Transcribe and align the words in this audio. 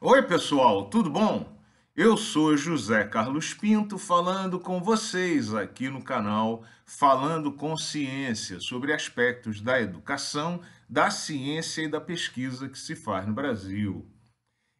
Oi, 0.00 0.22
pessoal, 0.22 0.84
tudo 0.84 1.10
bom? 1.10 1.58
Eu 1.96 2.16
sou 2.16 2.56
José 2.56 3.02
Carlos 3.02 3.52
Pinto 3.52 3.98
falando 3.98 4.60
com 4.60 4.80
vocês 4.80 5.52
aqui 5.52 5.88
no 5.88 6.00
canal 6.00 6.62
Falando 6.86 7.50
com 7.50 7.76
Ciência 7.76 8.60
sobre 8.60 8.92
aspectos 8.92 9.60
da 9.60 9.80
educação, 9.80 10.60
da 10.88 11.10
ciência 11.10 11.82
e 11.82 11.88
da 11.88 12.00
pesquisa 12.00 12.68
que 12.68 12.78
se 12.78 12.94
faz 12.94 13.26
no 13.26 13.34
Brasil. 13.34 14.08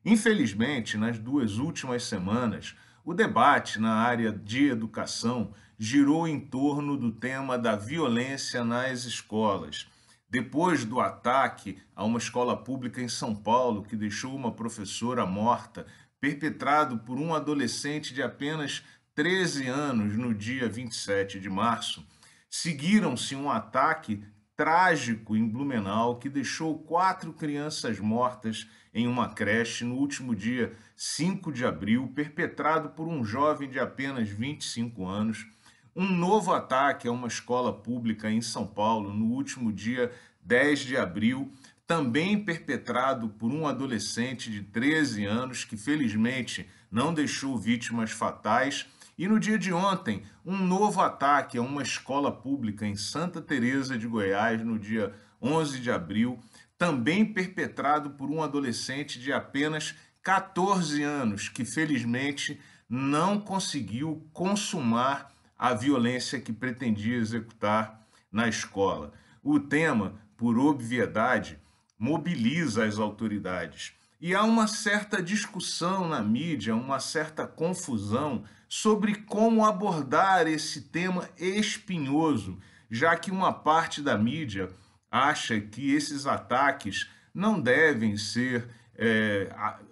Infelizmente, 0.04 0.96
nas 0.96 1.18
duas 1.18 1.58
últimas 1.58 2.04
semanas, 2.04 2.76
o 3.04 3.12
debate 3.12 3.80
na 3.80 3.94
área 3.94 4.30
de 4.30 4.68
educação 4.68 5.52
girou 5.76 6.28
em 6.28 6.38
torno 6.38 6.96
do 6.96 7.10
tema 7.10 7.58
da 7.58 7.74
violência 7.74 8.62
nas 8.62 9.04
escolas 9.04 9.88
depois 10.30 10.84
do 10.84 11.00
ataque 11.00 11.78
a 11.96 12.04
uma 12.04 12.18
escola 12.18 12.56
pública 12.56 13.00
em 13.00 13.08
São 13.08 13.34
Paulo 13.34 13.82
que 13.82 13.96
deixou 13.96 14.34
uma 14.34 14.52
professora 14.52 15.24
morta, 15.24 15.86
perpetrado 16.20 16.98
por 16.98 17.18
um 17.18 17.34
adolescente 17.34 18.12
de 18.12 18.22
apenas 18.22 18.84
13 19.14 19.66
anos 19.66 20.16
no 20.16 20.34
dia 20.34 20.68
27 20.68 21.40
de 21.40 21.48
março, 21.48 22.06
seguiram-se 22.50 23.34
um 23.34 23.50
ataque 23.50 24.22
trágico 24.56 25.36
em 25.36 25.48
Blumenau 25.48 26.18
que 26.18 26.28
deixou 26.28 26.78
quatro 26.80 27.32
crianças 27.32 28.00
mortas 28.00 28.68
em 28.92 29.06
uma 29.06 29.28
creche 29.28 29.84
no 29.84 29.94
último 29.94 30.34
dia 30.34 30.74
5 30.96 31.52
de 31.52 31.64
abril, 31.64 32.08
perpetrado 32.14 32.90
por 32.90 33.06
um 33.06 33.24
jovem 33.24 33.70
de 33.70 33.78
apenas 33.78 34.28
25 34.28 35.06
anos 35.06 35.46
um 35.94 36.06
novo 36.06 36.52
ataque 36.52 37.08
a 37.08 37.12
uma 37.12 37.28
escola 37.28 37.72
pública 37.72 38.30
em 38.30 38.40
São 38.40 38.66
Paulo 38.66 39.12
no 39.12 39.26
último 39.26 39.72
dia 39.72 40.12
10 40.42 40.80
de 40.80 40.96
abril, 40.96 41.52
também 41.86 42.42
perpetrado 42.42 43.28
por 43.28 43.50
um 43.50 43.66
adolescente 43.66 44.50
de 44.50 44.62
13 44.62 45.24
anos 45.24 45.64
que 45.64 45.76
felizmente 45.76 46.68
não 46.90 47.12
deixou 47.12 47.56
vítimas 47.56 48.10
fatais. 48.10 48.86
E 49.16 49.26
no 49.26 49.40
dia 49.40 49.58
de 49.58 49.72
ontem, 49.72 50.22
um 50.44 50.56
novo 50.56 51.00
ataque 51.00 51.58
a 51.58 51.62
uma 51.62 51.82
escola 51.82 52.30
pública 52.30 52.86
em 52.86 52.94
Santa 52.94 53.40
Teresa 53.40 53.98
de 53.98 54.06
Goiás 54.06 54.62
no 54.62 54.78
dia 54.78 55.12
11 55.40 55.80
de 55.80 55.90
abril, 55.90 56.38
também 56.76 57.24
perpetrado 57.24 58.10
por 58.10 58.30
um 58.30 58.42
adolescente 58.42 59.18
de 59.18 59.32
apenas 59.32 59.94
14 60.22 61.02
anos 61.02 61.48
que 61.48 61.64
felizmente 61.64 62.60
não 62.88 63.40
conseguiu 63.40 64.26
consumar 64.32 65.32
a 65.58 65.74
violência 65.74 66.40
que 66.40 66.52
pretendia 66.52 67.16
executar 67.16 68.06
na 68.30 68.48
escola. 68.48 69.12
O 69.42 69.58
tema, 69.58 70.14
por 70.36 70.56
obviedade, 70.58 71.58
mobiliza 71.98 72.84
as 72.84 72.98
autoridades. 72.98 73.92
E 74.20 74.34
há 74.34 74.42
uma 74.44 74.66
certa 74.66 75.22
discussão 75.22 76.08
na 76.08 76.22
mídia, 76.22 76.74
uma 76.74 77.00
certa 77.00 77.46
confusão 77.46 78.44
sobre 78.68 79.14
como 79.14 79.64
abordar 79.64 80.46
esse 80.46 80.82
tema 80.82 81.28
espinhoso, 81.38 82.58
já 82.90 83.16
que 83.16 83.30
uma 83.30 83.52
parte 83.52 84.02
da 84.02 84.16
mídia 84.16 84.70
acha 85.10 85.60
que 85.60 85.92
esses 85.92 86.26
ataques 86.26 87.08
não 87.32 87.60
devem 87.60 88.16
ser 88.16 88.68
é, 88.98 89.48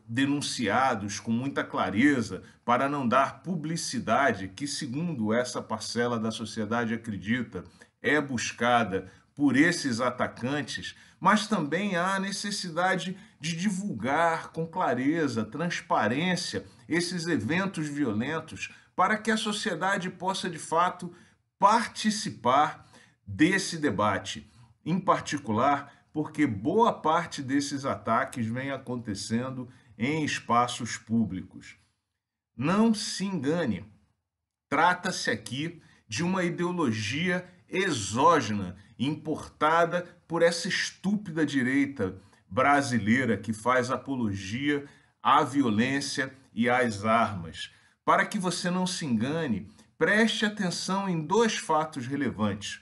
denunciados 0.08 1.20
com 1.20 1.30
muita 1.30 1.62
clareza 1.62 2.42
para 2.64 2.88
não 2.88 3.06
dar 3.06 3.42
publicidade 3.42 4.48
que, 4.48 4.66
segundo 4.66 5.32
essa 5.32 5.62
parcela 5.62 6.18
da 6.18 6.32
sociedade 6.32 6.92
acredita, 6.92 7.64
é 8.02 8.20
buscada 8.20 9.10
por 9.34 9.56
esses 9.56 10.00
atacantes, 10.00 10.96
mas 11.20 11.46
também 11.46 11.94
há 11.94 12.16
a 12.16 12.20
necessidade 12.20 13.16
de 13.38 13.56
divulgar 13.56 14.48
com 14.48 14.66
clareza, 14.66 15.44
transparência 15.44 16.64
esses 16.88 17.26
eventos 17.26 17.86
violentos 17.86 18.70
para 18.96 19.16
que 19.18 19.30
a 19.30 19.36
sociedade 19.36 20.10
possa 20.10 20.48
de 20.48 20.58
fato 20.58 21.12
participar 21.58 22.86
desse 23.26 23.76
debate, 23.76 24.50
em 24.84 24.98
particular 24.98 25.92
porque 26.16 26.46
boa 26.46 26.94
parte 26.94 27.42
desses 27.42 27.84
ataques 27.84 28.46
vem 28.46 28.70
acontecendo 28.70 29.68
em 29.98 30.24
espaços 30.24 30.96
públicos. 30.96 31.76
Não 32.56 32.94
se 32.94 33.26
engane, 33.26 33.84
trata-se 34.66 35.30
aqui 35.30 35.78
de 36.08 36.22
uma 36.22 36.42
ideologia 36.42 37.46
exógena 37.68 38.78
importada 38.98 40.06
por 40.26 40.40
essa 40.40 40.68
estúpida 40.68 41.44
direita 41.44 42.18
brasileira 42.48 43.36
que 43.36 43.52
faz 43.52 43.90
apologia 43.90 44.86
à 45.22 45.44
violência 45.44 46.34
e 46.54 46.66
às 46.66 47.04
armas. 47.04 47.70
Para 48.06 48.24
que 48.24 48.38
você 48.38 48.70
não 48.70 48.86
se 48.86 49.04
engane, 49.04 49.70
preste 49.98 50.46
atenção 50.46 51.10
em 51.10 51.20
dois 51.20 51.58
fatos 51.58 52.06
relevantes. 52.06 52.80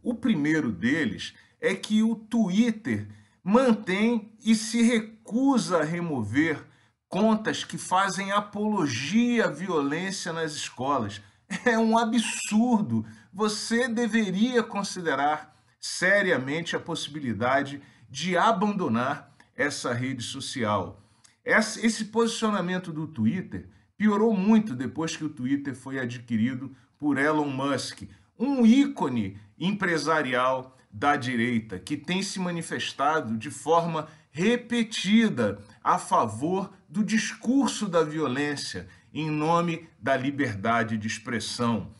O 0.00 0.14
primeiro 0.14 0.70
deles 0.70 1.34
é 1.60 1.74
que 1.74 2.02
o 2.02 2.14
Twitter 2.14 3.08
mantém 3.42 4.32
e 4.44 4.54
se 4.54 4.82
recusa 4.82 5.78
a 5.78 5.84
remover 5.84 6.64
contas 7.08 7.64
que 7.64 7.78
fazem 7.78 8.32
apologia 8.32 9.46
à 9.46 9.50
violência 9.50 10.32
nas 10.32 10.52
escolas. 10.52 11.20
É 11.64 11.78
um 11.78 11.96
absurdo. 11.96 13.06
Você 13.32 13.86
deveria 13.88 14.62
considerar 14.62 15.56
seriamente 15.80 16.74
a 16.74 16.80
possibilidade 16.80 17.80
de 18.10 18.36
abandonar 18.36 19.32
essa 19.56 19.92
rede 19.92 20.22
social. 20.22 21.00
Esse 21.44 22.06
posicionamento 22.06 22.92
do 22.92 23.06
Twitter 23.06 23.68
piorou 23.96 24.36
muito 24.36 24.74
depois 24.74 25.16
que 25.16 25.24
o 25.24 25.28
Twitter 25.28 25.74
foi 25.74 26.00
adquirido 26.00 26.74
por 26.98 27.18
Elon 27.18 27.48
Musk, 27.48 28.02
um 28.38 28.66
ícone 28.66 29.38
empresarial 29.58 30.75
da 30.96 31.14
direita, 31.14 31.78
que 31.78 31.94
tem 31.94 32.22
se 32.22 32.40
manifestado 32.40 33.36
de 33.36 33.50
forma 33.50 34.08
repetida 34.30 35.58
a 35.84 35.98
favor 35.98 36.72
do 36.88 37.04
discurso 37.04 37.86
da 37.86 38.02
violência 38.02 38.88
em 39.12 39.30
nome 39.30 39.86
da 40.00 40.16
liberdade 40.16 40.96
de 40.96 41.06
expressão. 41.06 41.94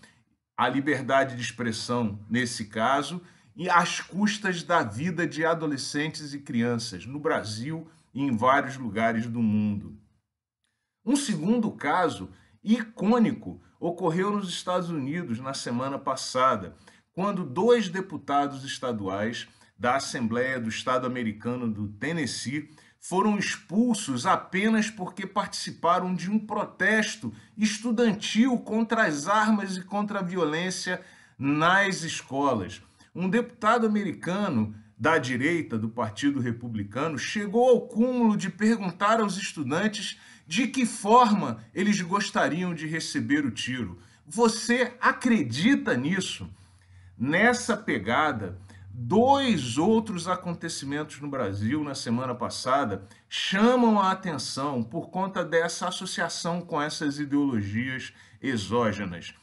A 0.57 0.67
liberdade 0.67 1.37
de 1.37 1.43
expressão, 1.43 2.19
nesse 2.31 2.65
caso, 2.65 3.21
e 3.55 3.69
às 3.69 4.01
custas 4.01 4.63
da 4.63 4.83
vida 4.83 5.27
de 5.27 5.45
adolescentes 5.45 6.33
e 6.33 6.39
crianças 6.39 7.05
no 7.05 7.21
Brasil 7.21 7.87
e 8.15 8.23
em 8.23 8.35
vários 8.35 8.79
lugares 8.79 9.27
do 9.27 9.43
mundo. 9.43 9.95
Um 11.05 11.17
segundo 11.17 11.71
caso 11.71 12.31
icônico 12.65 13.61
ocorreu 13.79 14.33
nos 14.33 14.49
Estados 14.49 14.89
Unidos 14.89 15.39
na 15.39 15.53
semana 15.53 15.99
passada, 15.99 16.75
quando 17.17 17.47
dois 17.47 17.89
deputados 17.89 18.63
estaduais 18.63 19.49
da 19.79 19.97
Assembleia 19.97 20.61
do 20.61 20.69
Estado 20.69 21.07
americano 21.07 21.67
do 21.67 21.89
Tennessee 21.89 22.69
foram 23.01 23.39
expulsos 23.39 24.27
apenas 24.27 24.91
porque 24.91 25.27
participaram 25.27 26.15
de 26.15 26.31
um 26.31 26.39
protesto 26.39 27.33
estudantil 27.57 28.59
contra 28.59 29.07
as 29.07 29.27
armas 29.27 29.79
e 29.79 29.83
contra 29.83 30.19
a 30.19 30.23
violência 30.23 31.01
nas 31.39 32.03
escolas. 32.03 32.83
Um 33.15 33.31
deputado 33.31 33.87
americano 33.87 34.75
da 34.99 35.17
direita 35.17 35.79
do 35.79 35.89
Partido 35.89 36.39
Republicano 36.39 37.19
chegou 37.19 37.67
ao 37.67 37.89
cúmulo 37.89 38.37
de 38.37 38.51
perguntar 38.51 39.21
aos 39.21 39.39
estudantes 39.39 40.19
de 40.47 40.67
que 40.67 40.85
forma 40.85 41.65
eles 41.75 41.99
gostariam 42.03 42.75
de 42.75 42.87
receber 42.87 43.47
o 43.47 43.51
tiro. 43.51 43.99
Você 44.27 44.93
acredita 45.01 45.97
nisso? 45.97 46.47
Nessa 47.19 47.75
pegada, 47.75 48.59
dois 48.91 49.79
outros 49.79 50.29
acontecimentos 50.29 51.19
no 51.19 51.29
Brasil 51.29 51.83
na 51.83 51.95
semana 51.95 52.35
passada 52.35 53.09
chamam 53.27 53.99
a 53.99 54.11
atenção 54.11 54.83
por 54.83 55.09
conta 55.09 55.43
dessa 55.43 55.89
associação 55.89 56.61
com 56.61 56.81
essas 56.81 57.19
ideologias 57.19 58.13
exógenas. 58.43 59.35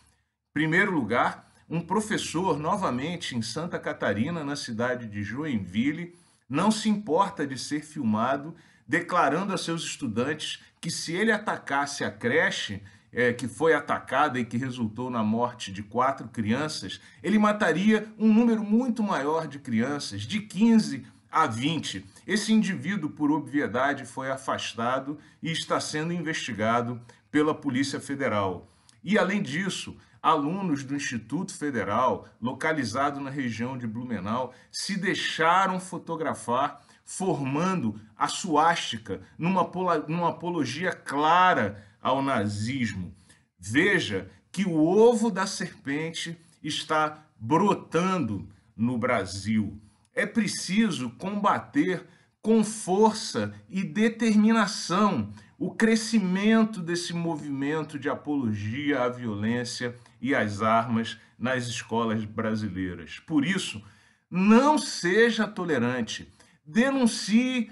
Em 0.51 0.53
primeiro 0.53 0.91
lugar, 0.91 1.51
um 1.67 1.81
professor, 1.81 2.59
novamente 2.59 3.35
em 3.35 3.41
Santa 3.41 3.79
Catarina, 3.79 4.43
na 4.43 4.55
cidade 4.55 5.07
de 5.07 5.23
Joinville, 5.23 6.15
não 6.47 6.69
se 6.69 6.89
importa 6.89 7.47
de 7.47 7.57
ser 7.57 7.81
filmado, 7.81 8.55
declarando 8.87 9.51
a 9.51 9.57
seus 9.57 9.83
estudantes 9.83 10.61
que 10.79 10.91
se 10.91 11.13
ele 11.13 11.31
atacasse 11.31 12.03
a 12.03 12.11
creche, 12.11 12.83
é, 13.13 13.31
que 13.31 13.47
foi 13.47 13.73
atacada 13.73 14.39
e 14.39 14.45
que 14.45 14.57
resultou 14.57 15.09
na 15.09 15.23
morte 15.23 15.71
de 15.71 15.83
quatro 15.83 16.27
crianças, 16.27 16.99
ele 17.21 17.37
mataria 17.37 18.07
um 18.17 18.33
número 18.33 18.63
muito 18.63 19.03
maior 19.03 19.47
de 19.47 19.59
crianças, 19.59 20.21
de 20.23 20.39
15 20.39 21.05
a 21.31 21.47
20. 21.47 22.05
Esse 22.27 22.51
indivíduo, 22.53 23.09
por 23.09 23.31
obviedade, 23.31 24.05
foi 24.05 24.29
afastado 24.29 25.17
e 25.41 25.51
está 25.51 25.79
sendo 25.79 26.13
investigado 26.13 27.01
pela 27.31 27.53
Polícia 27.53 27.99
Federal. 27.99 28.69
E, 29.03 29.17
além 29.17 29.41
disso, 29.41 29.97
alunos 30.21 30.83
do 30.83 30.95
Instituto 30.95 31.53
Federal, 31.53 32.27
localizado 32.41 33.19
na 33.19 33.29
região 33.29 33.77
de 33.77 33.85
Blumenau, 33.85 34.53
se 34.71 34.97
deixaram 34.97 35.79
fotografar 35.79 36.81
formando 37.05 37.99
a 38.17 38.27
suástica 38.29 39.21
numa, 39.37 39.69
numa 40.07 40.29
apologia 40.29 40.93
clara 40.93 41.83
ao 42.03 42.21
nazismo. 42.21 43.15
Veja 43.57 44.29
que 44.51 44.65
o 44.65 44.85
ovo 44.85 45.31
da 45.31 45.47
serpente 45.47 46.37
está 46.61 47.25
brotando 47.39 48.47
no 48.75 48.97
Brasil. 48.97 49.81
É 50.13 50.25
preciso 50.25 51.09
combater 51.11 52.05
com 52.41 52.63
força 52.63 53.53
e 53.69 53.83
determinação 53.83 55.31
o 55.57 55.73
crescimento 55.73 56.81
desse 56.81 57.13
movimento 57.13 57.97
de 57.97 58.09
apologia 58.09 59.03
à 59.03 59.09
violência 59.09 59.95
e 60.21 60.35
às 60.35 60.61
armas 60.61 61.17
nas 61.39 61.67
escolas 61.67 62.25
brasileiras. 62.25 63.19
Por 63.19 63.45
isso, 63.45 63.81
não 64.29 64.77
seja 64.77 65.47
tolerante. 65.47 66.31
Denuncie 66.65 67.71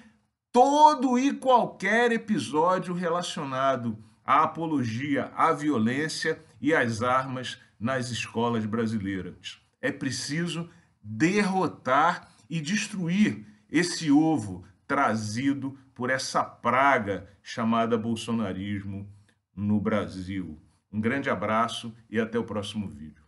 todo 0.51 1.19
e 1.19 1.33
qualquer 1.33 2.11
episódio 2.11 2.93
relacionado 2.93 3.97
à 4.31 4.43
apologia 4.43 5.29
à 5.35 5.51
violência 5.51 6.41
e 6.61 6.73
às 6.73 7.01
armas 7.01 7.59
nas 7.77 8.09
escolas 8.09 8.65
brasileiras. 8.65 9.59
É 9.81 9.91
preciso 9.91 10.69
derrotar 11.03 12.31
e 12.49 12.61
destruir 12.61 13.45
esse 13.69 14.09
ovo 14.09 14.63
trazido 14.87 15.77
por 15.93 16.09
essa 16.09 16.43
praga 16.45 17.27
chamada 17.43 17.97
bolsonarismo 17.97 19.09
no 19.53 19.81
Brasil. 19.81 20.61
Um 20.91 21.01
grande 21.01 21.29
abraço 21.29 21.93
e 22.09 22.17
até 22.17 22.39
o 22.39 22.45
próximo 22.45 22.87
vídeo. 22.87 23.20